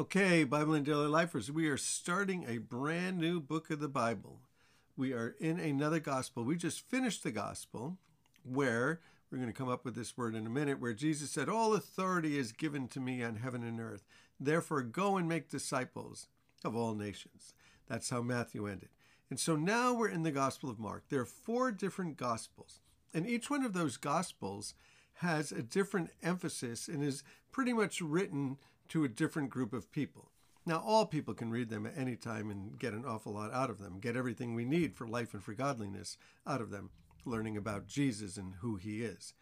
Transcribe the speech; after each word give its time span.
Okay, 0.00 0.44
Bible 0.44 0.74
in 0.74 0.84
Daily 0.84 1.08
Lifers, 1.08 1.50
we 1.50 1.66
are 1.66 1.76
starting 1.76 2.44
a 2.46 2.58
brand 2.58 3.18
new 3.18 3.40
book 3.40 3.68
of 3.68 3.80
the 3.80 3.88
Bible. 3.88 4.38
We 4.96 5.12
are 5.12 5.34
in 5.40 5.58
another 5.58 5.98
gospel. 5.98 6.44
We 6.44 6.54
just 6.54 6.88
finished 6.88 7.24
the 7.24 7.32
gospel 7.32 7.98
where 8.44 9.00
we're 9.28 9.38
going 9.38 9.50
to 9.50 9.58
come 9.58 9.68
up 9.68 9.84
with 9.84 9.96
this 9.96 10.16
word 10.16 10.36
in 10.36 10.46
a 10.46 10.50
minute, 10.50 10.80
where 10.80 10.92
Jesus 10.92 11.32
said, 11.32 11.48
All 11.48 11.74
authority 11.74 12.38
is 12.38 12.52
given 12.52 12.86
to 12.88 13.00
me 13.00 13.24
on 13.24 13.38
heaven 13.38 13.64
and 13.64 13.80
earth. 13.80 14.04
Therefore, 14.38 14.82
go 14.82 15.16
and 15.16 15.28
make 15.28 15.50
disciples 15.50 16.28
of 16.64 16.76
all 16.76 16.94
nations. 16.94 17.52
That's 17.88 18.10
how 18.10 18.22
Matthew 18.22 18.68
ended. 18.68 18.90
And 19.30 19.40
so 19.40 19.56
now 19.56 19.92
we're 19.94 20.10
in 20.10 20.22
the 20.22 20.30
Gospel 20.30 20.70
of 20.70 20.78
Mark. 20.78 21.08
There 21.08 21.22
are 21.22 21.26
four 21.26 21.72
different 21.72 22.16
Gospels, 22.16 22.78
and 23.12 23.26
each 23.26 23.50
one 23.50 23.64
of 23.64 23.72
those 23.72 23.96
Gospels 23.96 24.74
has 25.14 25.50
a 25.50 25.60
different 25.60 26.10
emphasis 26.22 26.86
and 26.86 27.02
is 27.02 27.24
pretty 27.50 27.72
much 27.72 28.00
written 28.00 28.58
to 28.88 29.04
a 29.04 29.08
different 29.08 29.50
group 29.50 29.72
of 29.72 29.90
people. 29.92 30.30
Now, 30.66 30.82
all 30.84 31.06
people 31.06 31.34
can 31.34 31.50
read 31.50 31.70
them 31.70 31.86
at 31.86 31.96
any 31.96 32.14
time 32.14 32.50
and 32.50 32.78
get 32.78 32.92
an 32.92 33.04
awful 33.06 33.32
lot 33.32 33.52
out 33.52 33.70
of 33.70 33.78
them, 33.78 34.00
get 34.00 34.16
everything 34.16 34.54
we 34.54 34.66
need 34.66 34.94
for 34.94 35.06
life 35.06 35.32
and 35.32 35.42
for 35.42 35.54
godliness 35.54 36.18
out 36.46 36.60
of 36.60 36.70
them, 36.70 36.90
learning 37.24 37.56
about 37.56 37.86
Jesus 37.86 38.36
and 38.36 38.54
who 38.60 38.76
he 38.76 39.02
is. 39.02 39.32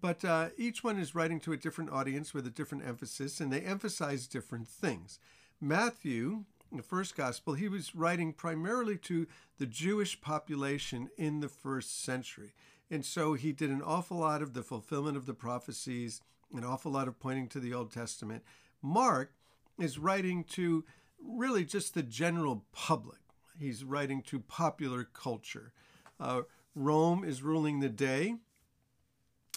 But 0.00 0.24
uh, 0.24 0.50
each 0.56 0.84
one 0.84 0.98
is 0.98 1.14
writing 1.14 1.40
to 1.40 1.52
a 1.52 1.56
different 1.56 1.90
audience 1.90 2.32
with 2.32 2.46
a 2.46 2.50
different 2.50 2.86
emphasis, 2.86 3.40
and 3.40 3.52
they 3.52 3.60
emphasize 3.60 4.28
different 4.28 4.68
things. 4.68 5.18
Matthew, 5.60 6.44
the 6.70 6.82
first 6.82 7.16
gospel, 7.16 7.54
he 7.54 7.68
was 7.68 7.96
writing 7.96 8.32
primarily 8.32 8.96
to 8.98 9.26
the 9.58 9.66
Jewish 9.66 10.20
population 10.20 11.08
in 11.16 11.40
the 11.40 11.48
first 11.48 12.04
century. 12.04 12.52
And 12.90 13.04
so 13.04 13.34
he 13.34 13.52
did 13.52 13.70
an 13.70 13.82
awful 13.82 14.18
lot 14.18 14.42
of 14.42 14.54
the 14.54 14.62
fulfillment 14.62 15.16
of 15.16 15.26
the 15.26 15.34
prophecies, 15.34 16.20
an 16.54 16.64
awful 16.64 16.92
lot 16.92 17.08
of 17.08 17.18
pointing 17.18 17.48
to 17.48 17.60
the 17.60 17.74
Old 17.74 17.92
Testament. 17.92 18.44
Mark 18.82 19.32
is 19.78 19.98
writing 19.98 20.44
to 20.44 20.84
really 21.22 21.64
just 21.64 21.94
the 21.94 22.02
general 22.02 22.64
public. 22.72 23.18
He's 23.58 23.84
writing 23.84 24.22
to 24.22 24.40
popular 24.40 25.04
culture. 25.04 25.72
Uh, 26.20 26.42
Rome 26.74 27.24
is 27.24 27.42
ruling 27.42 27.80
the 27.80 27.88
day. 27.88 28.36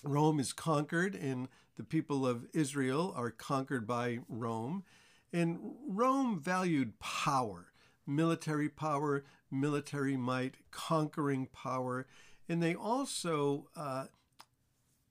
Rome 0.04 0.40
is 0.40 0.54
conquered, 0.54 1.14
and 1.14 1.48
the 1.78 1.84
people 1.84 2.26
of 2.26 2.48
Israel 2.54 3.14
are 3.16 3.30
conquered 3.30 3.86
by 3.86 4.20
Rome. 4.28 4.84
And 5.32 5.60
Rome 5.88 6.40
valued 6.40 7.00
power, 7.00 7.68
military 8.08 8.70
power, 8.70 9.24
military 9.52 10.18
might, 10.18 10.56
conquering 10.72 11.48
power. 11.48 12.08
And 12.50 12.62
they 12.62 12.74
also 12.74 13.68
uh, 13.76 14.06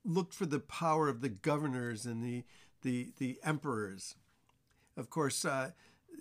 looked 0.05 0.34
for 0.34 0.47
the 0.47 0.61
power 0.61 1.08
of 1.08 1.20
the 1.20 1.28
governors 1.28 2.06
and 2.06 2.22
the, 2.22 2.45
the, 2.83 3.12
the 3.19 3.39
emperors. 3.45 4.17
Of 4.97 5.11
course, 5.11 5.45
uh, 5.45 5.70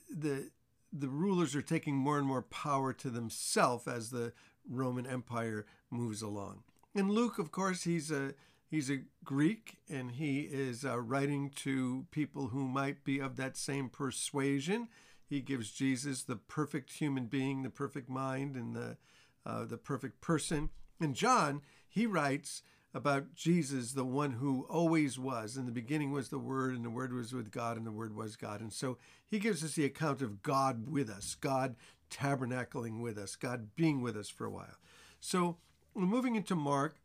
the, 0.10 0.50
the 0.92 1.10
rulers 1.10 1.56
are 1.56 1.62
taking 1.62 1.96
more 1.96 2.18
and 2.18 2.28
more 2.28 2.42
power 2.42 2.94
to 2.94 3.10
themselves 3.10 3.88
as 3.88 4.10
the 4.10 4.34
Roman 4.70 5.06
Empire 5.06 5.66
moves 5.90 6.22
along. 6.22 6.64
And 6.96 7.12
Luke, 7.12 7.40
of 7.40 7.52
course, 7.52 7.84
he's 7.84 8.12
a 8.12 8.34
He's 8.70 8.92
a 8.92 9.02
Greek 9.24 9.78
and 9.90 10.12
he 10.12 10.42
is 10.42 10.86
uh, 10.86 11.00
writing 11.00 11.50
to 11.56 12.06
people 12.12 12.50
who 12.50 12.68
might 12.68 13.04
be 13.04 13.18
of 13.18 13.36
that 13.38 13.58
same 13.58 13.90
persuasion. 13.90 14.90
He 15.26 15.42
gives 15.42 15.72
Jesus 15.72 16.22
the 16.22 16.36
perfect 16.36 16.94
human 16.94 17.26
being, 17.26 17.64
the 17.64 17.72
perfect 17.72 18.10
mind, 18.10 18.56
and 18.56 18.76
the, 18.76 18.98
uh, 19.44 19.66
the 19.66 19.78
perfect 19.78 20.22
person. 20.22 20.70
And 21.00 21.16
John, 21.16 21.62
he 21.88 22.06
writes 22.06 22.62
about 22.94 23.36
Jesus, 23.36 23.92
the 23.94 24.06
one 24.06 24.32
who 24.32 24.66
always 24.70 25.20
was. 25.20 25.58
In 25.58 25.66
the 25.66 25.72
beginning 25.72 26.12
was 26.12 26.30
the 26.30 26.40
Word, 26.40 26.76
and 26.76 26.84
the 26.84 26.90
Word 26.90 27.14
was 27.14 27.34
with 27.34 27.52
God, 27.52 27.78
and 27.78 27.86
the 27.86 27.92
Word 27.92 28.16
was 28.16 28.36
God. 28.36 28.62
And 28.62 28.74
so 28.74 28.98
he 29.28 29.40
gives 29.40 29.64
us 29.64 29.74
the 29.74 29.86
account 29.86 30.22
of 30.22 30.42
God 30.42 30.90
with 30.90 31.10
us, 31.10 31.36
God 31.36 31.76
tabernacling 32.10 33.02
with 33.02 33.18
us, 33.18 33.36
God 33.36 33.76
being 33.76 34.02
with 34.02 34.18
us 34.18 34.30
for 34.30 34.46
a 34.46 34.52
while. 34.52 34.78
So 35.20 35.58
we're 35.94 36.06
moving 36.06 36.36
into 36.36 36.56
Mark, 36.56 36.96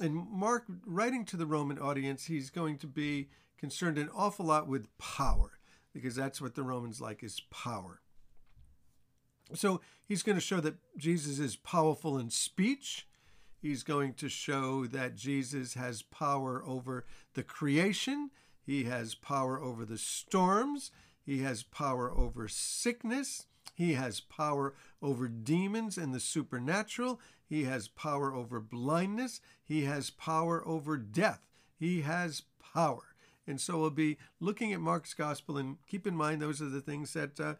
and 0.00 0.14
Mark, 0.14 0.64
writing 0.86 1.24
to 1.26 1.36
the 1.36 1.46
Roman 1.46 1.78
audience, 1.78 2.26
he's 2.26 2.50
going 2.50 2.78
to 2.78 2.86
be 2.86 3.28
concerned 3.58 3.98
an 3.98 4.10
awful 4.14 4.46
lot 4.46 4.66
with 4.66 4.86
power 4.98 5.58
because 5.92 6.14
that's 6.14 6.40
what 6.40 6.54
the 6.54 6.62
Romans 6.62 7.00
like 7.00 7.22
is 7.22 7.40
power. 7.50 8.00
So 9.54 9.80
he's 10.06 10.22
going 10.22 10.36
to 10.36 10.42
show 10.42 10.60
that 10.60 10.76
Jesus 10.96 11.38
is 11.38 11.56
powerful 11.56 12.18
in 12.18 12.30
speech. 12.30 13.06
He's 13.62 13.84
going 13.84 14.14
to 14.14 14.28
show 14.28 14.86
that 14.86 15.14
Jesus 15.14 15.74
has 15.74 16.02
power 16.02 16.64
over 16.66 17.04
the 17.34 17.44
creation. 17.44 18.30
He 18.66 18.84
has 18.84 19.14
power 19.14 19.60
over 19.60 19.84
the 19.84 19.98
storms. 19.98 20.90
He 21.24 21.42
has 21.42 21.62
power 21.62 22.10
over 22.10 22.48
sickness. 22.48 23.46
He 23.72 23.92
has 23.92 24.18
power 24.18 24.74
over 25.00 25.28
demons 25.28 25.96
and 25.96 26.12
the 26.12 26.18
supernatural. 26.18 27.20
He 27.48 27.62
has 27.62 27.86
power 27.86 28.34
over 28.34 28.58
blindness. 28.58 29.40
He 29.64 29.84
has 29.84 30.10
power 30.10 30.66
over 30.66 30.96
death. 30.96 31.42
He 31.78 32.00
has 32.00 32.42
power. 32.74 33.14
And 33.46 33.60
so 33.60 33.78
we'll 33.78 33.90
be 33.90 34.18
looking 34.40 34.72
at 34.72 34.80
Mark's 34.80 35.14
gospel 35.14 35.56
and 35.56 35.76
keep 35.86 36.04
in 36.06 36.16
mind 36.16 36.42
those 36.42 36.60
are 36.60 36.68
the 36.68 36.80
things 36.80 37.12
that 37.12 37.38
uh, 37.38 37.54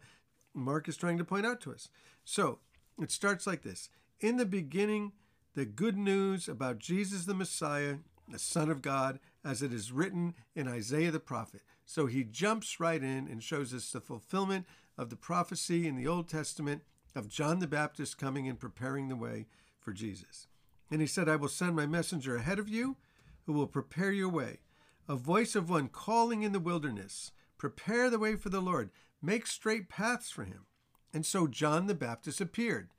Mark 0.53 0.89
is 0.89 0.97
trying 0.97 1.17
to 1.17 1.25
point 1.25 1.45
out 1.45 1.61
to 1.61 1.71
us. 1.71 1.87
So 2.25 2.59
it 3.01 3.11
starts 3.11 3.47
like 3.47 3.63
this 3.63 3.89
In 4.19 4.35
the 4.35 4.45
beginning, 4.45 5.13
the 5.55 5.65
good 5.65 5.97
news 5.97 6.47
about 6.47 6.79
Jesus 6.79 7.25
the 7.25 7.33
Messiah, 7.33 7.97
the 8.27 8.39
Son 8.39 8.69
of 8.69 8.81
God, 8.81 9.19
as 9.45 9.61
it 9.61 9.73
is 9.73 9.91
written 9.91 10.33
in 10.55 10.67
Isaiah 10.67 11.11
the 11.11 11.19
prophet. 11.19 11.61
So 11.85 12.05
he 12.05 12.23
jumps 12.23 12.79
right 12.79 13.01
in 13.01 13.27
and 13.27 13.43
shows 13.43 13.73
us 13.73 13.91
the 13.91 14.01
fulfillment 14.01 14.65
of 14.97 15.09
the 15.09 15.15
prophecy 15.15 15.87
in 15.87 15.95
the 15.95 16.07
Old 16.07 16.27
Testament 16.27 16.81
of 17.15 17.29
John 17.29 17.59
the 17.59 17.67
Baptist 17.67 18.17
coming 18.17 18.47
and 18.47 18.59
preparing 18.59 19.09
the 19.09 19.15
way 19.15 19.47
for 19.79 19.91
Jesus. 19.91 20.47
And 20.89 21.01
he 21.01 21.07
said, 21.07 21.29
I 21.29 21.35
will 21.35 21.49
send 21.49 21.75
my 21.75 21.85
messenger 21.85 22.35
ahead 22.35 22.59
of 22.59 22.69
you 22.69 22.97
who 23.45 23.53
will 23.53 23.67
prepare 23.67 24.11
your 24.11 24.29
way, 24.29 24.59
a 25.07 25.15
voice 25.15 25.55
of 25.55 25.69
one 25.69 25.89
calling 25.89 26.43
in 26.43 26.53
the 26.53 26.59
wilderness, 26.59 27.31
prepare 27.57 28.09
the 28.09 28.19
way 28.19 28.35
for 28.35 28.49
the 28.49 28.61
Lord, 28.61 28.89
make 29.21 29.45
straight 29.45 29.89
paths 29.89 30.31
for 30.31 30.45
him. 30.45 30.65
And 31.13 31.25
so 31.25 31.47
John 31.47 31.87
the 31.87 31.93
Baptist 31.93 32.41
appeared. 32.41 32.89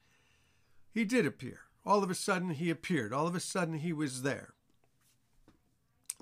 He 0.92 1.04
did 1.04 1.26
appear. 1.26 1.60
All 1.86 2.02
of 2.02 2.10
a 2.10 2.14
sudden, 2.14 2.50
he 2.50 2.70
appeared. 2.70 3.12
All 3.12 3.26
of 3.26 3.34
a 3.34 3.40
sudden, 3.40 3.78
he 3.78 3.92
was 3.92 4.22
there. 4.22 4.54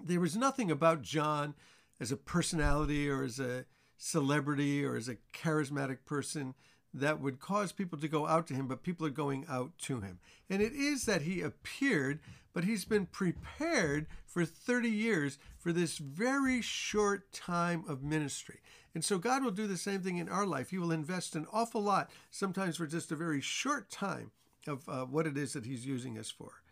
There 0.02 0.20
was 0.20 0.36
nothing 0.36 0.70
about 0.70 1.02
John 1.02 1.54
as 2.00 2.10
a 2.10 2.16
personality 2.16 3.08
or 3.08 3.22
as 3.22 3.38
a 3.38 3.64
celebrity 3.96 4.84
or 4.84 4.96
as 4.96 5.08
a 5.08 5.18
charismatic 5.32 5.98
person 6.04 6.54
that 6.94 7.20
would 7.20 7.40
cause 7.40 7.72
people 7.72 7.98
to 7.98 8.08
go 8.08 8.26
out 8.26 8.46
to 8.48 8.54
him, 8.54 8.66
but 8.66 8.82
people 8.82 9.06
are 9.06 9.10
going 9.10 9.46
out 9.48 9.78
to 9.78 10.00
him. 10.00 10.18
And 10.50 10.60
it 10.60 10.72
is 10.72 11.04
that 11.04 11.22
he 11.22 11.40
appeared, 11.40 12.20
but 12.52 12.64
he's 12.64 12.84
been 12.84 13.06
prepared 13.06 14.06
for 14.26 14.44
30 14.44 14.90
years 14.90 15.38
for 15.58 15.72
this 15.72 15.98
very 15.98 16.60
short 16.60 17.32
time 17.32 17.84
of 17.88 18.02
ministry. 18.02 18.60
And 18.94 19.04
so 19.04 19.16
God 19.18 19.42
will 19.42 19.52
do 19.52 19.66
the 19.66 19.78
same 19.78 20.02
thing 20.02 20.18
in 20.18 20.28
our 20.28 20.44
life. 20.44 20.70
He 20.70 20.78
will 20.78 20.92
invest 20.92 21.34
an 21.34 21.46
awful 21.52 21.82
lot, 21.82 22.10
sometimes 22.30 22.76
for 22.76 22.86
just 22.86 23.10
a 23.10 23.16
very 23.16 23.40
short 23.40 23.90
time, 23.90 24.32
of 24.66 24.88
uh, 24.88 25.04
what 25.04 25.26
it 25.26 25.36
is 25.36 25.52
that 25.52 25.66
he's 25.66 25.86
using 25.86 26.18
us 26.18 26.30
for. 26.30 26.62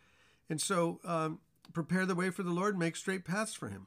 And 0.49 0.61
so 0.61 1.01
um, 1.05 1.41
prepare 1.73 2.07
the 2.07 2.15
way 2.15 2.31
for 2.31 2.43
the 2.43 2.51
Lord, 2.51 2.79
make 2.79 2.97
straight 2.97 3.25
paths 3.25 3.55
for 3.55 3.69
him. 3.69 3.87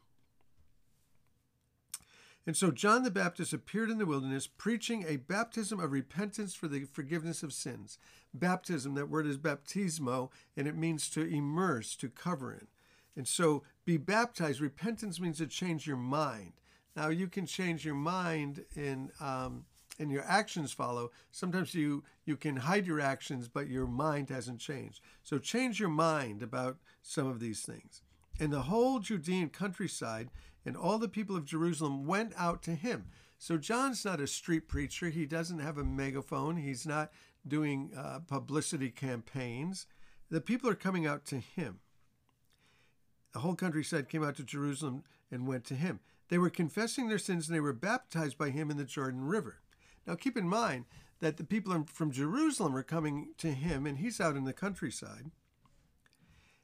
And 2.46 2.58
so 2.58 2.72
John 2.72 3.04
the 3.04 3.12
Baptist 3.12 3.54
appeared 3.54 3.90
in 3.90 4.00
the 4.00 4.06
wilderness 4.06 4.48
preaching 4.48 5.06
a 5.08 5.16
baptism 5.16 5.80
of 5.80 5.92
repentance 5.92 6.54
for 6.54 6.68
the 6.68 6.84
forgiveness 6.86 7.42
of 7.42 7.54
sins. 7.54 7.98
Baptism, 8.34 8.96
that 8.96 9.10
word 9.10 9.26
is 9.26 9.38
baptismo, 9.38 10.30
and 10.58 10.68
it 10.68 10.76
means 10.76 11.10
to 11.12 11.22
immerse, 11.22 11.96
to 11.96 12.10
cover 12.10 12.52
in. 12.52 12.68
And 13.16 13.28
so 13.28 13.64
be 13.86 13.98
baptized, 13.98 14.60
repentance 14.60 15.20
means 15.22 15.38
to 15.38 15.48
change 15.48 15.88
your 15.88 15.98
mind. 15.98 16.54
Now 16.96 17.08
you 17.08 17.28
can 17.28 17.46
change 17.46 17.86
your 17.86 17.96
mind 17.96 18.66
in 18.76 19.12
um, 19.22 19.66
and 20.00 20.12
your 20.12 20.24
actions 20.24 20.74
follow. 20.74 21.12
Sometimes 21.32 21.74
you 21.74 22.04
you 22.26 22.36
can 22.36 22.58
hide 22.58 22.86
your 22.86 23.00
actions, 23.00 23.48
but 23.48 23.68
your 23.68 23.88
mind 23.88 24.30
hasn't 24.30 24.60
changed. 24.60 25.02
So 25.24 25.38
change 25.38 25.80
your 25.80 25.90
mind 25.90 26.42
about 26.42 26.78
some 27.02 27.28
of 27.28 27.40
these 27.40 27.62
things. 27.62 28.02
And 28.40 28.52
the 28.52 28.64
whole 28.64 29.00
Judean 29.00 29.50
countryside 29.50 30.30
and 30.66 30.78
all 30.78 30.98
the 30.98 31.10
people 31.10 31.36
of 31.36 31.46
Jerusalem 31.46 32.06
went 32.06 32.34
out 32.38 32.64
to 32.64 32.76
him. 32.76 33.06
So 33.38 33.58
John's 33.58 34.06
not 34.06 34.22
a 34.22 34.28
street 34.28 34.68
preacher. 34.68 35.10
He 35.10 35.26
doesn't 35.26 35.60
have 35.60 35.78
a 35.78 35.84
megaphone. 35.84 36.58
He's 36.58 36.86
not 36.88 37.12
doing 37.46 37.92
uh, 37.96 38.20
publicity 38.20 38.90
campaigns. 38.90 39.86
The 40.30 40.42
people 40.42 40.70
are 40.70 40.76
coming 40.76 41.06
out 41.06 41.26
to 41.26 41.40
him. 41.40 41.80
The 43.34 43.40
whole 43.40 43.56
countryside 43.56 44.10
came 44.10 44.24
out 44.24 44.38
to 44.38 44.44
Jerusalem 44.44 45.04
and 45.30 45.48
went 45.48 45.66
to 45.66 45.76
him. 45.76 46.00
They 46.30 46.38
were 46.38 46.50
confessing 46.50 47.10
their 47.10 47.18
sins 47.18 47.48
and 47.48 47.56
they 47.56 47.60
were 47.60 47.74
baptized 47.74 48.38
by 48.38 48.50
him 48.50 48.72
in 48.72 48.78
the 48.78 48.86
Jordan 48.86 49.26
River. 49.26 49.58
Now 50.06 50.16
keep 50.16 50.38
in 50.38 50.48
mind 50.48 50.86
that 51.20 51.38
the 51.38 51.44
people 51.44 51.86
from 51.88 52.12
Jerusalem 52.12 52.76
are 52.76 52.84
coming 52.84 53.30
to 53.38 53.52
him 53.52 53.86
and 53.86 53.98
he's 53.98 54.20
out 54.20 54.36
in 54.36 54.44
the 54.44 54.54
countryside. 54.54 55.32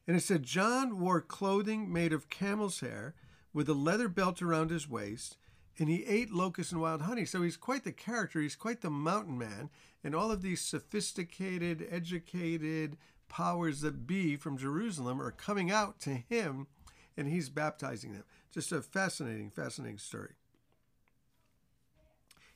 And 0.06 0.18
it 0.18 0.22
said, 0.22 0.44
John 0.44 1.00
wore 1.00 1.22
clothing 1.22 1.94
made 1.94 2.14
of 2.14 2.30
camel's 2.30 2.80
hair 2.80 3.14
with 3.54 3.70
a 3.70 3.74
leather 3.74 4.08
belt 4.08 4.42
around 4.42 4.70
his 4.70 4.90
waist, 4.90 5.38
and 5.78 5.88
he 5.88 6.04
ate 6.06 6.32
locusts 6.32 6.72
and 6.72 6.82
wild 6.82 7.04
honey. 7.04 7.26
So 7.26 7.42
he's 7.42 7.58
quite 7.58 7.84
the 7.84 7.92
character. 7.92 8.42
He's 8.42 8.56
quite 8.56 8.82
the 8.82 8.90
mountain 8.90 9.38
man. 9.38 9.70
And 10.04 10.16
all 10.16 10.32
of 10.32 10.42
these 10.42 10.62
sophisticated, 10.62 11.88
educated 11.90 12.98
powers 13.30 13.82
that 13.82 14.08
be 14.08 14.36
from 14.36 14.58
Jerusalem 14.58 15.22
are 15.22 15.32
coming 15.32 15.72
out 15.72 16.00
to 16.02 16.16
him 16.16 16.68
and 17.16 17.28
he's 17.28 17.50
baptizing 17.50 18.14
them. 18.14 18.24
Just 18.52 18.72
a 18.72 18.82
fascinating, 18.82 19.52
fascinating 19.52 20.00
story. 20.00 20.34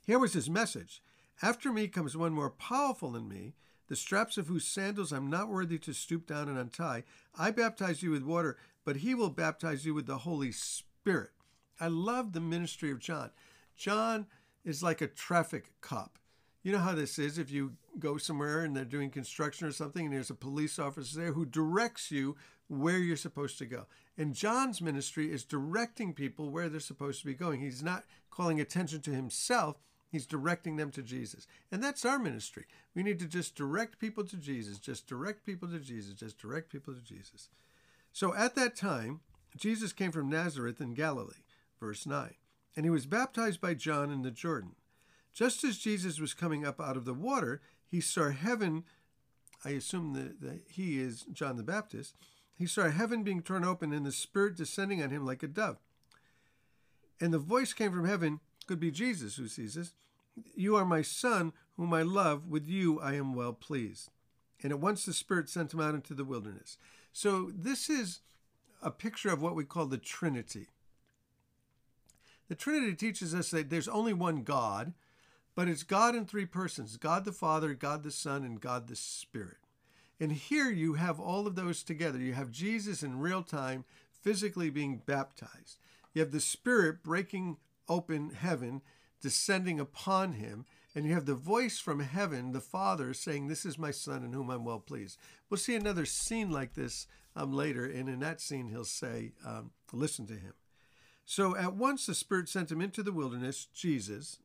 Here 0.05 0.19
was 0.19 0.33
his 0.33 0.49
message 0.49 1.01
After 1.41 1.71
me 1.71 1.87
comes 1.87 2.17
one 2.17 2.33
more 2.33 2.49
powerful 2.49 3.11
than 3.11 3.27
me, 3.27 3.53
the 3.87 3.95
straps 3.95 4.37
of 4.37 4.47
whose 4.47 4.65
sandals 4.65 5.11
I'm 5.11 5.29
not 5.29 5.49
worthy 5.49 5.77
to 5.79 5.93
stoop 5.93 6.27
down 6.27 6.49
and 6.49 6.57
untie. 6.57 7.03
I 7.37 7.51
baptize 7.51 8.03
you 8.03 8.11
with 8.11 8.23
water, 8.23 8.57
but 8.85 8.97
he 8.97 9.15
will 9.15 9.29
baptize 9.29 9.85
you 9.85 9.93
with 9.93 10.05
the 10.05 10.19
Holy 10.19 10.51
Spirit. 10.51 11.31
I 11.79 11.87
love 11.87 12.33
the 12.33 12.39
ministry 12.39 12.91
of 12.91 12.99
John. 12.99 13.31
John 13.75 14.27
is 14.63 14.83
like 14.83 15.01
a 15.01 15.07
traffic 15.07 15.71
cop. 15.81 16.17
You 16.63 16.71
know 16.71 16.79
how 16.79 16.95
this 16.95 17.19
is 17.19 17.37
if 17.37 17.51
you 17.51 17.73
go 17.99 18.17
somewhere 18.17 18.63
and 18.63 18.75
they're 18.75 18.85
doing 18.85 19.09
construction 19.09 19.67
or 19.67 19.71
something 19.71 20.05
and 20.05 20.13
there's 20.13 20.29
a 20.29 20.35
police 20.35 20.79
officer 20.79 21.19
there 21.19 21.33
who 21.33 21.45
directs 21.45 22.09
you 22.09 22.37
where 22.67 22.99
you're 22.99 23.17
supposed 23.17 23.57
to 23.57 23.65
go. 23.65 23.85
And 24.17 24.33
John's 24.33 24.81
ministry 24.81 25.31
is 25.31 25.43
directing 25.43 26.13
people 26.13 26.49
where 26.49 26.69
they're 26.69 26.79
supposed 26.79 27.19
to 27.19 27.25
be 27.25 27.33
going. 27.33 27.59
He's 27.59 27.83
not 27.83 28.05
calling 28.31 28.61
attention 28.61 29.01
to 29.01 29.11
himself, 29.11 29.77
he's 30.13 30.27
directing 30.27 30.75
them 30.75 30.91
to 30.91 31.01
Jesus. 31.01 31.47
And 31.71 31.83
that's 31.83 32.05
our 32.05 32.19
ministry. 32.19 32.65
We 32.93 33.01
need 33.01 33.17
to 33.17 33.25
just 33.25 33.55
direct 33.55 33.97
people 33.97 34.23
to 34.25 34.37
Jesus, 34.37 34.77
just 34.77 35.07
direct 35.07 35.43
people 35.43 35.67
to 35.69 35.79
Jesus, 35.79 36.13
just 36.13 36.37
direct 36.37 36.71
people 36.71 36.93
to 36.93 37.01
Jesus. 37.01 37.49
So 38.11 38.35
at 38.35 38.53
that 38.53 38.75
time, 38.75 39.21
Jesus 39.57 39.91
came 39.91 40.11
from 40.11 40.29
Nazareth 40.29 40.79
in 40.79 40.93
Galilee, 40.93 41.41
verse 41.79 42.05
9, 42.05 42.35
and 42.75 42.85
he 42.85 42.91
was 42.91 43.07
baptized 43.07 43.59
by 43.59 43.73
John 43.73 44.11
in 44.11 44.21
the 44.21 44.29
Jordan. 44.29 44.75
Just 45.33 45.63
as 45.63 45.79
Jesus 45.79 46.19
was 46.19 46.35
coming 46.35 46.63
up 46.63 46.79
out 46.79 46.95
of 46.95 47.05
the 47.05 47.13
water, 47.15 47.59
he 47.89 47.99
saw 47.99 48.29
heaven. 48.29 48.83
I 49.65 49.71
assume 49.71 50.13
that, 50.13 50.41
that 50.41 50.61
he 50.69 50.99
is 50.99 51.23
John 51.33 51.57
the 51.57 51.63
Baptist. 51.63 52.15
He 52.55 52.67
saw 52.67 52.91
heaven 52.91 53.23
being 53.23 53.41
torn 53.41 53.65
open 53.65 53.91
and 53.91 54.05
the 54.05 54.11
Spirit 54.11 54.57
descending 54.57 55.01
on 55.01 55.09
him 55.09 55.25
like 55.25 55.41
a 55.41 55.47
dove. 55.47 55.77
And 57.19 57.33
the 57.33 57.39
voice 57.39 57.73
came 57.73 57.91
from 57.91 58.05
heaven, 58.05 58.41
could 58.73 58.79
be 58.79 58.89
Jesus 58.89 59.35
who 59.35 59.47
sees 59.47 59.75
this. 59.75 59.93
You 60.55 60.75
are 60.77 60.83
my 60.83 61.03
Son, 61.03 61.53
whom 61.77 61.93
I 61.93 62.01
love. 62.01 62.47
With 62.47 62.67
you 62.67 62.99
I 62.99 63.13
am 63.13 63.35
well 63.35 63.53
pleased. 63.53 64.09
And 64.63 64.71
at 64.71 64.79
once 64.79 65.05
the 65.05 65.13
Spirit 65.13 65.47
sent 65.47 65.75
him 65.75 65.79
out 65.79 65.93
into 65.93 66.15
the 66.15 66.25
wilderness. 66.25 66.79
So 67.11 67.51
this 67.53 67.87
is 67.87 68.21
a 68.81 68.89
picture 68.89 69.29
of 69.29 69.43
what 69.43 69.53
we 69.53 69.63
call 69.63 69.85
the 69.85 69.99
Trinity. 69.99 70.69
The 72.49 72.55
Trinity 72.55 72.95
teaches 72.95 73.35
us 73.35 73.51
that 73.51 73.69
there's 73.69 73.87
only 73.87 74.11
one 74.11 74.41
God, 74.41 74.93
but 75.53 75.67
it's 75.67 75.83
God 75.83 76.15
in 76.15 76.25
three 76.25 76.47
persons 76.47 76.97
God 76.97 77.25
the 77.25 77.31
Father, 77.31 77.75
God 77.75 78.01
the 78.01 78.09
Son, 78.09 78.43
and 78.43 78.59
God 78.59 78.87
the 78.87 78.95
Spirit. 78.95 79.57
And 80.19 80.31
here 80.31 80.71
you 80.71 80.95
have 80.95 81.19
all 81.19 81.45
of 81.45 81.53
those 81.53 81.83
together. 81.83 82.17
You 82.17 82.33
have 82.33 82.49
Jesus 82.49 83.03
in 83.03 83.19
real 83.19 83.43
time, 83.43 83.85
physically 84.11 84.71
being 84.71 85.03
baptized. 85.05 85.77
You 86.15 86.21
have 86.21 86.31
the 86.31 86.39
Spirit 86.39 87.03
breaking 87.03 87.57
open 87.87 88.31
heaven, 88.31 88.81
descending 89.21 89.79
upon 89.79 90.33
him. 90.33 90.65
And 90.95 91.05
you 91.05 91.13
have 91.13 91.25
the 91.25 91.35
voice 91.35 91.79
from 91.79 91.99
heaven, 92.01 92.51
the 92.51 92.61
Father, 92.61 93.13
saying, 93.13 93.47
This 93.47 93.65
is 93.65 93.77
my 93.79 93.91
Son 93.91 94.23
in 94.23 94.33
whom 94.33 94.49
I'm 94.49 94.63
well 94.63 94.79
pleased. 94.79 95.17
We'll 95.49 95.57
see 95.57 95.75
another 95.75 96.05
scene 96.05 96.51
like 96.51 96.73
this 96.73 97.07
um, 97.35 97.51
later. 97.51 97.85
And 97.85 98.07
in 98.07 98.19
that 98.19 98.41
scene, 98.41 98.69
he'll 98.69 98.85
say, 98.85 99.31
um, 99.45 99.71
Listen 99.91 100.27
to 100.27 100.33
him. 100.33 100.53
So 101.25 101.55
at 101.55 101.75
once 101.75 102.05
the 102.05 102.13
Spirit 102.13 102.49
sent 102.49 102.71
him 102.71 102.81
into 102.81 103.01
the 103.01 103.13
wilderness, 103.13 103.67
Jesus, 103.73 104.39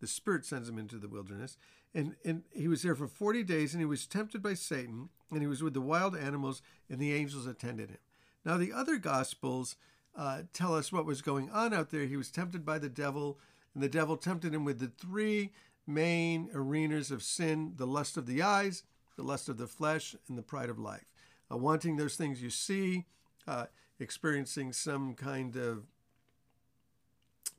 the 0.00 0.06
Spirit 0.06 0.44
sends 0.46 0.68
him 0.68 0.78
into 0.78 0.96
the 0.96 1.08
wilderness. 1.08 1.56
And, 1.94 2.14
and 2.24 2.44
he 2.52 2.68
was 2.68 2.82
there 2.82 2.94
for 2.94 3.08
40 3.08 3.42
days, 3.42 3.74
and 3.74 3.80
he 3.80 3.86
was 3.86 4.06
tempted 4.06 4.42
by 4.42 4.54
Satan, 4.54 5.08
and 5.30 5.40
he 5.40 5.48
was 5.48 5.62
with 5.62 5.74
the 5.74 5.80
wild 5.80 6.16
animals, 6.16 6.62
and 6.88 7.00
the 7.00 7.12
angels 7.12 7.46
attended 7.46 7.90
him. 7.90 7.98
Now, 8.44 8.56
the 8.56 8.72
other 8.72 8.96
Gospels 8.96 9.76
uh, 10.16 10.42
tell 10.52 10.74
us 10.74 10.92
what 10.92 11.06
was 11.06 11.22
going 11.22 11.50
on 11.50 11.72
out 11.72 11.90
there. 11.90 12.06
He 12.06 12.16
was 12.16 12.30
tempted 12.30 12.64
by 12.64 12.78
the 12.78 12.88
devil, 12.88 13.38
and 13.74 13.82
the 13.82 13.88
devil 13.88 14.16
tempted 14.16 14.54
him 14.54 14.64
with 14.64 14.78
the 14.78 14.88
three 14.88 15.52
main 15.86 16.50
arenas 16.54 17.10
of 17.10 17.22
sin 17.22 17.72
the 17.76 17.86
lust 17.86 18.16
of 18.16 18.26
the 18.26 18.42
eyes, 18.42 18.82
the 19.16 19.22
lust 19.22 19.48
of 19.48 19.58
the 19.58 19.66
flesh, 19.66 20.14
and 20.28 20.36
the 20.36 20.42
pride 20.42 20.70
of 20.70 20.78
life. 20.78 21.06
Uh, 21.50 21.56
wanting 21.56 21.96
those 21.96 22.16
things 22.16 22.42
you 22.42 22.50
see, 22.50 23.06
uh, 23.46 23.66
experiencing 23.98 24.72
some 24.72 25.14
kind 25.14 25.56
of 25.56 25.84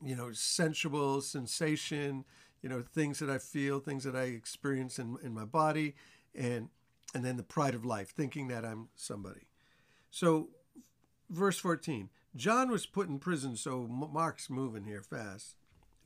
you 0.04 0.16
know, 0.16 0.32
sensual 0.32 1.20
sensation, 1.20 2.24
you 2.60 2.68
know, 2.68 2.82
things 2.82 3.18
that 3.20 3.30
I 3.30 3.38
feel, 3.38 3.80
things 3.80 4.04
that 4.04 4.16
I 4.16 4.22
experience 4.22 4.98
in, 4.98 5.16
in 5.22 5.32
my 5.32 5.44
body, 5.44 5.94
and 6.34 6.68
and 7.14 7.24
then 7.24 7.36
the 7.36 7.42
pride 7.42 7.74
of 7.74 7.84
life, 7.84 8.08
thinking 8.08 8.48
that 8.48 8.64
I'm 8.64 8.88
somebody. 8.96 9.46
So, 10.10 10.48
verse 11.28 11.58
14 11.58 12.08
John 12.34 12.70
was 12.70 12.86
put 12.86 13.08
in 13.08 13.18
prison, 13.18 13.56
so 13.56 13.86
Mark's 13.86 14.48
moving 14.48 14.84
here 14.84 15.02
fast. 15.02 15.56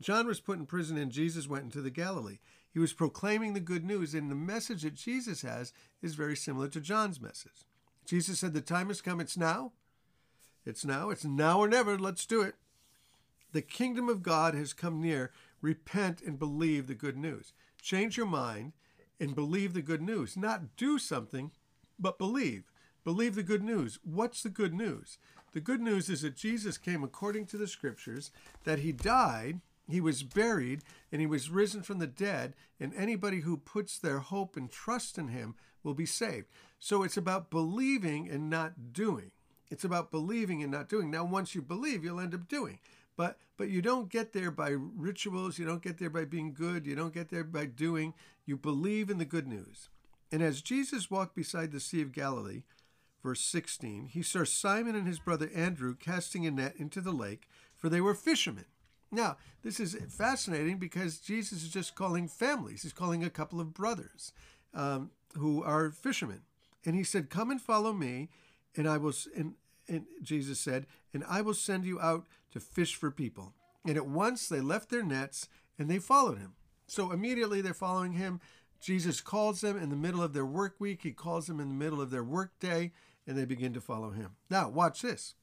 John 0.00 0.26
was 0.26 0.40
put 0.40 0.58
in 0.58 0.66
prison, 0.66 0.96
and 0.96 1.10
Jesus 1.10 1.48
went 1.48 1.64
into 1.64 1.80
the 1.80 1.90
Galilee. 1.90 2.38
He 2.72 2.78
was 2.78 2.92
proclaiming 2.92 3.54
the 3.54 3.60
good 3.60 3.84
news, 3.84 4.14
and 4.14 4.30
the 4.30 4.34
message 4.34 4.82
that 4.82 4.94
Jesus 4.94 5.42
has 5.42 5.72
is 6.02 6.14
very 6.14 6.36
similar 6.36 6.68
to 6.68 6.80
John's 6.80 7.20
message. 7.20 7.64
Jesus 8.04 8.40
said, 8.40 8.52
The 8.52 8.60
time 8.60 8.88
has 8.88 9.00
come, 9.00 9.20
it's 9.20 9.36
now. 9.36 9.72
It's 10.64 10.84
now, 10.84 11.10
it's 11.10 11.24
now 11.24 11.60
or 11.60 11.68
never, 11.68 11.98
let's 11.98 12.26
do 12.26 12.42
it. 12.42 12.56
The 13.52 13.62
kingdom 13.62 14.08
of 14.08 14.22
God 14.22 14.54
has 14.54 14.72
come 14.72 15.00
near. 15.00 15.32
Repent 15.62 16.20
and 16.20 16.38
believe 16.38 16.88
the 16.88 16.94
good 16.94 17.16
news. 17.16 17.52
Change 17.80 18.16
your 18.16 18.26
mind 18.26 18.72
and 19.18 19.34
believe 19.34 19.72
the 19.72 19.82
good 19.82 20.02
news. 20.02 20.36
Not 20.36 20.76
do 20.76 20.98
something, 20.98 21.52
but 21.98 22.18
believe. 22.18 22.64
Believe 23.06 23.36
the 23.36 23.44
good 23.44 23.62
news. 23.62 24.00
What's 24.02 24.42
the 24.42 24.48
good 24.48 24.74
news? 24.74 25.18
The 25.52 25.60
good 25.60 25.80
news 25.80 26.08
is 26.08 26.22
that 26.22 26.34
Jesus 26.34 26.76
came 26.76 27.04
according 27.04 27.46
to 27.46 27.56
the 27.56 27.68
scriptures, 27.68 28.32
that 28.64 28.80
he 28.80 28.90
died, 28.90 29.60
he 29.88 30.00
was 30.00 30.24
buried, 30.24 30.82
and 31.12 31.20
he 31.20 31.26
was 31.28 31.48
risen 31.48 31.82
from 31.82 32.00
the 32.00 32.08
dead, 32.08 32.54
and 32.80 32.92
anybody 32.96 33.42
who 33.42 33.58
puts 33.58 33.96
their 33.96 34.18
hope 34.18 34.56
and 34.56 34.68
trust 34.68 35.18
in 35.18 35.28
him 35.28 35.54
will 35.84 35.94
be 35.94 36.04
saved. 36.04 36.46
So 36.80 37.04
it's 37.04 37.16
about 37.16 37.48
believing 37.48 38.28
and 38.28 38.50
not 38.50 38.92
doing. 38.92 39.30
It's 39.70 39.84
about 39.84 40.10
believing 40.10 40.64
and 40.64 40.72
not 40.72 40.88
doing. 40.88 41.08
Now, 41.08 41.24
once 41.24 41.54
you 41.54 41.62
believe, 41.62 42.02
you'll 42.02 42.18
end 42.18 42.34
up 42.34 42.48
doing. 42.48 42.80
But 43.16 43.38
but 43.56 43.68
you 43.68 43.82
don't 43.82 44.08
get 44.08 44.32
there 44.32 44.50
by 44.50 44.70
rituals, 44.70 45.60
you 45.60 45.64
don't 45.64 45.80
get 45.80 45.98
there 45.98 46.10
by 46.10 46.24
being 46.24 46.52
good, 46.52 46.84
you 46.84 46.96
don't 46.96 47.14
get 47.14 47.28
there 47.28 47.44
by 47.44 47.66
doing. 47.66 48.14
You 48.46 48.56
believe 48.56 49.10
in 49.10 49.18
the 49.18 49.24
good 49.24 49.46
news. 49.46 49.90
And 50.32 50.42
as 50.42 50.60
Jesus 50.60 51.08
walked 51.08 51.36
beside 51.36 51.70
the 51.70 51.78
Sea 51.78 52.02
of 52.02 52.10
Galilee, 52.10 52.62
verse 53.26 53.40
16, 53.40 54.10
he 54.12 54.22
saw 54.22 54.44
Simon 54.44 54.94
and 54.94 55.08
his 55.08 55.18
brother 55.18 55.50
Andrew 55.52 55.96
casting 55.96 56.46
a 56.46 56.50
net 56.52 56.74
into 56.78 57.00
the 57.00 57.10
lake, 57.10 57.48
for 57.74 57.88
they 57.88 58.00
were 58.00 58.14
fishermen. 58.14 58.66
Now, 59.10 59.36
this 59.64 59.80
is 59.80 59.96
fascinating 60.08 60.78
because 60.78 61.18
Jesus 61.18 61.64
is 61.64 61.70
just 61.70 61.96
calling 61.96 62.28
families. 62.28 62.84
He's 62.84 62.92
calling 62.92 63.24
a 63.24 63.30
couple 63.30 63.60
of 63.60 63.74
brothers 63.74 64.32
um, 64.72 65.10
who 65.36 65.60
are 65.64 65.90
fishermen. 65.90 66.42
And 66.84 66.94
he 66.94 67.02
said, 67.02 67.28
Come 67.28 67.50
and 67.50 67.60
follow 67.60 67.92
me, 67.92 68.28
and 68.76 68.88
I 68.88 68.96
will, 68.96 69.14
and, 69.36 69.54
and 69.88 70.06
Jesus 70.22 70.60
said, 70.60 70.86
and 71.12 71.24
I 71.28 71.40
will 71.40 71.54
send 71.54 71.84
you 71.84 72.00
out 72.00 72.26
to 72.52 72.60
fish 72.60 72.94
for 72.94 73.10
people. 73.10 73.54
And 73.84 73.96
at 73.96 74.06
once 74.06 74.48
they 74.48 74.60
left 74.60 74.90
their 74.90 75.02
nets 75.02 75.48
and 75.78 75.90
they 75.90 75.98
followed 75.98 76.38
him. 76.38 76.54
So 76.86 77.10
immediately 77.10 77.60
they're 77.60 77.74
following 77.74 78.12
him. 78.12 78.40
Jesus 78.80 79.20
calls 79.20 79.62
them 79.62 79.76
in 79.76 79.90
the 79.90 79.96
middle 79.96 80.22
of 80.22 80.32
their 80.32 80.46
work 80.46 80.76
week. 80.78 81.00
He 81.02 81.12
calls 81.12 81.46
them 81.46 81.58
in 81.58 81.68
the 81.68 81.74
middle 81.74 82.00
of 82.00 82.10
their 82.10 82.22
work 82.22 82.52
day, 82.60 82.92
and 83.26 83.36
they 83.36 83.44
begin 83.44 83.72
to 83.74 83.80
follow 83.80 84.10
him. 84.10 84.32
Now, 84.50 84.68
watch 84.68 85.02
this. 85.02 85.34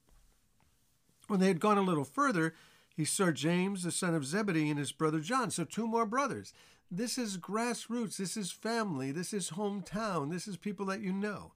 When 1.26 1.40
they 1.40 1.48
had 1.48 1.60
gone 1.60 1.78
a 1.78 1.82
little 1.82 2.04
further, 2.04 2.54
he 2.94 3.04
saw 3.04 3.30
James, 3.30 3.82
the 3.82 3.90
son 3.90 4.14
of 4.14 4.26
Zebedee, 4.26 4.70
and 4.70 4.78
his 4.78 4.92
brother 4.92 5.20
John. 5.20 5.50
So, 5.50 5.64
two 5.64 5.86
more 5.86 6.06
brothers. 6.06 6.52
This 6.90 7.18
is 7.18 7.38
grassroots. 7.38 8.16
This 8.16 8.36
is 8.36 8.52
family. 8.52 9.10
This 9.10 9.32
is 9.32 9.50
hometown. 9.50 10.30
This 10.30 10.46
is 10.46 10.56
people 10.56 10.86
that 10.86 11.00
you 11.00 11.12
know 11.12 11.52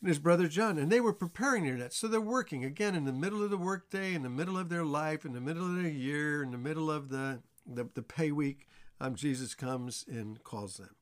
and 0.00 0.08
his 0.08 0.18
brother 0.18 0.46
John, 0.46 0.78
and 0.78 0.90
they 0.90 1.00
were 1.00 1.12
preparing 1.12 1.64
their 1.64 1.76
nets. 1.76 1.96
So 1.96 2.06
they're 2.06 2.20
working 2.20 2.64
again 2.64 2.94
in 2.94 3.04
the 3.04 3.12
middle 3.12 3.42
of 3.42 3.50
the 3.50 3.56
workday, 3.56 4.14
in 4.14 4.22
the 4.22 4.30
middle 4.30 4.58
of 4.58 4.68
their 4.68 4.84
life, 4.84 5.24
in 5.24 5.32
the 5.32 5.40
middle 5.40 5.66
of 5.66 5.82
their 5.82 5.90
year, 5.90 6.42
in 6.42 6.50
the 6.50 6.58
middle 6.58 6.90
of 6.90 7.08
the 7.08 7.40
the, 7.66 7.88
the 7.94 8.02
pay 8.02 8.30
week. 8.30 8.68
Um, 9.00 9.14
Jesus 9.14 9.54
comes 9.54 10.04
and 10.08 10.42
calls 10.44 10.76
them, 10.76 10.94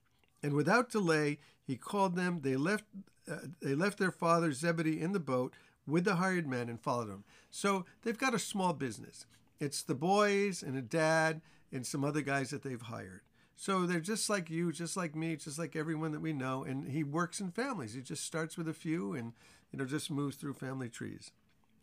and 0.43 0.55
without 0.55 0.91
delay, 0.91 1.39
he 1.67 1.77
called 1.77 2.17
them. 2.17 2.41
They 2.43 2.57
left. 2.57 2.85
Uh, 3.31 3.39
they 3.63 3.75
left 3.75 3.99
their 3.99 4.11
father 4.11 4.53
Zebedee 4.53 5.01
in 5.01 5.13
the 5.13 5.21
boat 5.21 5.55
with 5.87 6.05
the 6.05 6.17
hired 6.17 6.47
men 6.47 6.69
and 6.69 6.81
followed 6.81 7.09
him. 7.09 7.25
So 7.51 7.87
they've 8.03 8.19
got 8.19 8.35
a 8.35 8.39
small 8.39 8.75
business. 8.75 9.27
It's 9.61 9.83
the 9.83 9.95
boys 9.95 10.63
and 10.63 10.77
a 10.77 10.83
dad 10.83 11.41
and 11.73 11.87
some 11.87 12.05
other 12.05 12.21
guys 12.21 12.51
that 12.51 12.63
they've 12.63 12.81
hired. 12.81 13.23
So 13.57 13.87
they're 13.87 14.01
just 14.01 14.29
like 14.29 14.51
you, 14.51 14.73
just 14.73 14.97
like 14.97 15.15
me, 15.15 15.37
just 15.37 15.59
like 15.59 15.77
everyone 15.77 16.13
that 16.13 16.21
we 16.21 16.33
know. 16.33 16.65
And 16.65 16.89
he 16.89 17.05
works 17.05 17.41
in 17.41 17.51
families. 17.51 17.95
He 17.95 18.03
just 18.03 18.25
starts 18.25 18.59
with 18.59 18.69
a 18.69 18.75
few 18.75 19.15
and, 19.15 19.33
you 19.71 19.79
know, 19.79 19.85
just 19.85 20.11
moves 20.11 20.37
through 20.37 20.55
family 20.55 20.89
trees. 20.89 21.31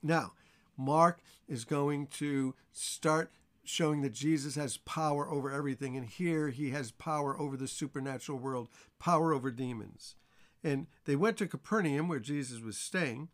Now, 0.04 0.34
Mark 0.78 1.22
is 1.48 1.66
going 1.66 2.08
to 2.08 2.56
start 2.72 3.32
showing 3.64 4.02
that 4.02 4.14
Jesus 4.14 4.56
has 4.56 4.78
power 4.78 5.30
over 5.30 5.52
everything. 5.52 5.96
And 5.96 6.06
here 6.06 6.50
he 6.50 6.72
has 6.72 6.92
power 6.92 7.40
over 7.40 7.56
the 7.56 7.68
supernatural 7.68 8.38
world, 8.38 8.70
power 9.00 9.34
over 9.34 9.52
demons. 9.52 10.16
And 10.64 10.88
they 11.06 11.16
went 11.16 11.38
to 11.38 11.48
Capernaum, 11.48 12.08
where 12.08 12.20
Jesus 12.20 12.62
was 12.62 12.78
staying. 12.78 13.30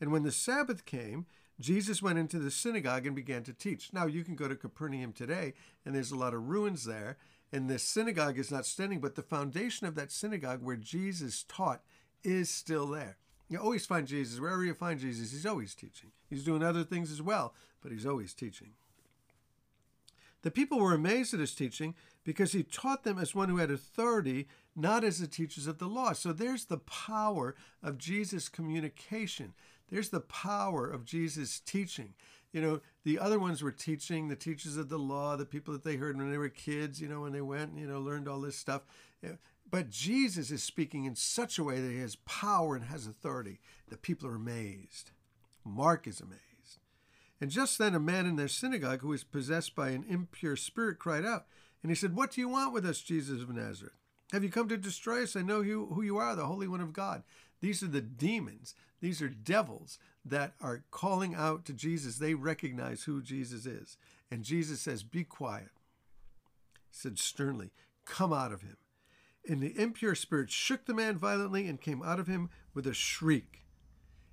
And 0.00 0.10
when 0.10 0.22
the 0.22 0.32
Sabbath 0.32 0.84
came, 0.84 1.26
Jesus 1.60 2.02
went 2.02 2.18
into 2.18 2.38
the 2.38 2.50
synagogue 2.50 3.06
and 3.06 3.14
began 3.14 3.44
to 3.44 3.52
teach. 3.52 3.92
Now, 3.92 4.06
you 4.06 4.24
can 4.24 4.34
go 4.34 4.48
to 4.48 4.56
Capernaum 4.56 5.12
today, 5.12 5.54
and 5.84 5.94
there's 5.94 6.10
a 6.10 6.16
lot 6.16 6.34
of 6.34 6.48
ruins 6.48 6.84
there. 6.84 7.16
And 7.52 7.70
the 7.70 7.78
synagogue 7.78 8.38
is 8.38 8.50
not 8.50 8.66
standing, 8.66 9.00
but 9.00 9.14
the 9.14 9.22
foundation 9.22 9.86
of 9.86 9.94
that 9.94 10.10
synagogue 10.10 10.62
where 10.62 10.76
Jesus 10.76 11.44
taught 11.46 11.82
is 12.24 12.50
still 12.50 12.88
there. 12.88 13.16
You 13.48 13.58
always 13.58 13.86
find 13.86 14.08
Jesus. 14.08 14.40
Wherever 14.40 14.64
you 14.64 14.74
find 14.74 14.98
Jesus, 14.98 15.30
he's 15.30 15.46
always 15.46 15.74
teaching. 15.74 16.10
He's 16.28 16.42
doing 16.42 16.64
other 16.64 16.82
things 16.82 17.12
as 17.12 17.22
well, 17.22 17.54
but 17.80 17.92
he's 17.92 18.06
always 18.06 18.34
teaching. 18.34 18.70
The 20.44 20.50
people 20.50 20.78
were 20.78 20.92
amazed 20.92 21.32
at 21.32 21.40
his 21.40 21.54
teaching 21.54 21.94
because 22.22 22.52
he 22.52 22.62
taught 22.62 23.02
them 23.02 23.18
as 23.18 23.34
one 23.34 23.48
who 23.48 23.56
had 23.56 23.70
authority, 23.70 24.46
not 24.76 25.02
as 25.02 25.18
the 25.18 25.26
teachers 25.26 25.66
of 25.66 25.78
the 25.78 25.86
law. 25.86 26.12
So 26.12 26.34
there's 26.34 26.66
the 26.66 26.76
power 26.76 27.54
of 27.82 27.96
Jesus' 27.96 28.50
communication. 28.50 29.54
There's 29.90 30.10
the 30.10 30.20
power 30.20 30.86
of 30.86 31.06
Jesus' 31.06 31.60
teaching. 31.60 32.12
You 32.52 32.60
know, 32.60 32.80
the 33.04 33.18
other 33.18 33.38
ones 33.38 33.62
were 33.62 33.72
teaching, 33.72 34.28
the 34.28 34.36
teachers 34.36 34.76
of 34.76 34.90
the 34.90 34.98
law, 34.98 35.34
the 35.34 35.46
people 35.46 35.72
that 35.72 35.82
they 35.82 35.96
heard 35.96 36.18
when 36.18 36.30
they 36.30 36.36
were 36.36 36.50
kids, 36.50 37.00
you 37.00 37.08
know, 37.08 37.22
when 37.22 37.32
they 37.32 37.40
went, 37.40 37.70
and, 37.70 37.80
you 37.80 37.86
know, 37.86 37.98
learned 37.98 38.28
all 38.28 38.42
this 38.42 38.58
stuff. 38.58 38.82
Eh, 39.22 39.36
but 39.70 39.88
Jesus 39.88 40.50
is 40.50 40.62
speaking 40.62 41.06
in 41.06 41.16
such 41.16 41.58
a 41.58 41.64
way 41.64 41.80
that 41.80 41.90
he 41.90 42.00
has 42.00 42.16
power 42.26 42.76
and 42.76 42.84
has 42.84 43.06
authority. 43.06 43.60
The 43.88 43.96
people 43.96 44.28
are 44.28 44.36
amazed. 44.36 45.10
Mark 45.64 46.06
is 46.06 46.20
amazed. 46.20 46.53
And 47.40 47.50
just 47.50 47.78
then 47.78 47.94
a 47.94 48.00
man 48.00 48.26
in 48.26 48.36
their 48.36 48.48
synagogue 48.48 49.00
who 49.00 49.08
was 49.08 49.24
possessed 49.24 49.74
by 49.74 49.90
an 49.90 50.04
impure 50.08 50.56
spirit 50.56 50.98
cried 50.98 51.24
out. 51.24 51.46
And 51.82 51.90
he 51.90 51.96
said, 51.96 52.16
What 52.16 52.32
do 52.32 52.40
you 52.40 52.48
want 52.48 52.72
with 52.72 52.86
us, 52.86 53.00
Jesus 53.00 53.42
of 53.42 53.50
Nazareth? 53.50 53.94
Have 54.32 54.42
you 54.42 54.50
come 54.50 54.68
to 54.68 54.76
destroy 54.76 55.22
us? 55.22 55.36
I 55.36 55.42
know 55.42 55.62
who 55.62 56.02
you 56.02 56.16
are, 56.16 56.34
the 56.34 56.46
Holy 56.46 56.66
One 56.66 56.80
of 56.80 56.92
God. 56.92 57.22
These 57.60 57.82
are 57.82 57.88
the 57.88 58.00
demons. 58.00 58.74
These 59.00 59.20
are 59.20 59.28
devils 59.28 59.98
that 60.24 60.54
are 60.60 60.84
calling 60.90 61.34
out 61.34 61.64
to 61.66 61.72
Jesus. 61.72 62.16
They 62.16 62.34
recognize 62.34 63.02
who 63.02 63.22
Jesus 63.22 63.66
is. 63.66 63.96
And 64.30 64.42
Jesus 64.42 64.80
says, 64.80 65.02
Be 65.02 65.24
quiet. 65.24 65.70
He 66.90 66.96
said 66.98 67.18
sternly, 67.18 67.70
Come 68.06 68.32
out 68.32 68.52
of 68.52 68.62
him. 68.62 68.76
And 69.46 69.62
the 69.62 69.78
impure 69.78 70.14
spirit 70.14 70.50
shook 70.50 70.86
the 70.86 70.94
man 70.94 71.18
violently 71.18 71.66
and 71.66 71.80
came 71.80 72.02
out 72.02 72.18
of 72.18 72.26
him 72.26 72.48
with 72.72 72.86
a 72.86 72.94
shriek. 72.94 73.63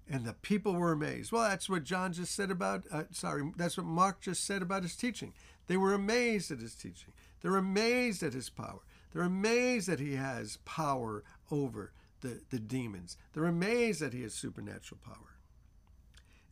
And 0.10 0.26
the 0.26 0.34
people 0.34 0.74
were 0.74 0.92
amazed. 0.92 1.32
Well, 1.32 1.48
that's 1.48 1.70
what 1.70 1.84
John 1.84 2.12
just 2.12 2.36
said 2.36 2.52
about, 2.52 2.84
uh, 2.92 3.04
sorry, 3.12 3.52
that's 3.56 3.78
what 3.78 3.86
Mark 3.86 4.22
just 4.22 4.44
said 4.44 4.62
about 4.62 4.84
his 4.84 4.96
teaching. 4.96 5.34
They 5.68 5.78
were 5.78 5.94
amazed 5.94 6.52
at 6.52 6.60
his 6.60 6.76
teaching. 6.76 7.14
They're 7.42 7.56
amazed 7.56 8.22
at 8.24 8.34
his 8.34 8.50
power. 8.50 8.80
They're 9.14 9.24
amazed 9.24 9.88
that 9.88 10.00
he 10.00 10.16
has 10.16 10.58
power 10.66 11.24
over 11.50 11.92
the, 12.22 12.42
the 12.50 12.60
demons. 12.60 13.18
They're 13.34 13.46
amazed 13.46 14.02
that 14.02 14.14
he 14.14 14.22
has 14.24 14.34
supernatural 14.34 15.00
power. 15.04 15.38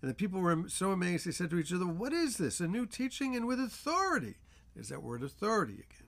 And 0.01 0.09
the 0.09 0.15
people 0.15 0.39
were 0.39 0.63
so 0.67 0.91
amazed, 0.91 1.25
they 1.25 1.31
said 1.31 1.49
to 1.49 1.59
each 1.59 1.73
other, 1.73 1.85
What 1.85 2.13
is 2.13 2.37
this? 2.37 2.59
A 2.59 2.67
new 2.67 2.85
teaching 2.85 3.35
and 3.35 3.45
with 3.45 3.59
authority. 3.59 4.35
There's 4.73 4.89
that 4.89 5.03
word 5.03 5.23
authority 5.23 5.73
again. 5.73 6.07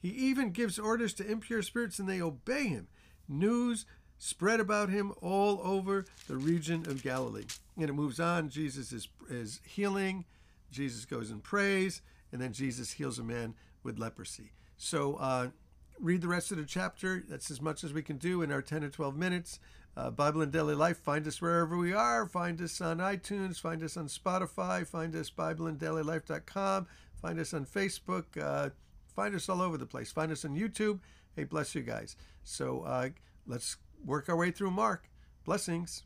He 0.00 0.08
even 0.08 0.50
gives 0.50 0.78
orders 0.78 1.14
to 1.14 1.30
impure 1.30 1.62
spirits 1.62 1.98
and 1.98 2.08
they 2.08 2.20
obey 2.20 2.66
him. 2.66 2.88
News 3.28 3.86
spread 4.22 4.60
about 4.60 4.88
him 4.88 5.12
all 5.20 5.60
over 5.64 6.04
the 6.28 6.36
region 6.36 6.88
of 6.88 7.02
Galilee. 7.02 7.44
And 7.76 7.90
it 7.90 7.92
moves 7.92 8.20
on. 8.20 8.50
Jesus 8.50 8.92
is, 8.92 9.08
is 9.28 9.58
healing. 9.66 10.24
Jesus 10.70 11.04
goes 11.04 11.32
and 11.32 11.42
prays. 11.42 12.02
And 12.30 12.40
then 12.40 12.52
Jesus 12.52 12.92
heals 12.92 13.18
a 13.18 13.24
man 13.24 13.54
with 13.82 13.98
leprosy. 13.98 14.52
So 14.76 15.16
uh, 15.16 15.48
read 15.98 16.20
the 16.20 16.28
rest 16.28 16.52
of 16.52 16.58
the 16.58 16.64
chapter. 16.64 17.24
That's 17.28 17.50
as 17.50 17.60
much 17.60 17.82
as 17.82 17.92
we 17.92 18.00
can 18.00 18.16
do 18.16 18.42
in 18.42 18.52
our 18.52 18.62
10 18.62 18.84
or 18.84 18.90
12 18.90 19.16
minutes. 19.16 19.58
Uh, 19.96 20.12
Bible 20.12 20.42
in 20.42 20.52
Daily 20.52 20.76
Life. 20.76 20.98
Find 20.98 21.26
us 21.26 21.42
wherever 21.42 21.76
we 21.76 21.92
are. 21.92 22.24
Find 22.26 22.62
us 22.62 22.80
on 22.80 22.98
iTunes. 22.98 23.60
Find 23.60 23.82
us 23.82 23.96
on 23.96 24.06
Spotify. 24.06 24.86
Find 24.86 25.16
us 25.16 25.30
BibleInDailyLife.com. 25.30 26.86
Find 27.20 27.40
us 27.40 27.52
on 27.52 27.66
Facebook. 27.66 28.24
Uh, 28.40 28.70
find 29.16 29.34
us 29.34 29.48
all 29.48 29.60
over 29.60 29.76
the 29.76 29.84
place. 29.84 30.12
Find 30.12 30.30
us 30.30 30.44
on 30.44 30.54
YouTube. 30.56 31.00
Hey, 31.34 31.42
bless 31.42 31.74
you 31.74 31.82
guys. 31.82 32.14
So 32.44 32.82
uh, 32.82 33.08
let's 33.48 33.78
work 34.04 34.28
our 34.28 34.36
way 34.36 34.50
through 34.50 34.70
Mark. 34.70 35.08
Blessings. 35.44 36.04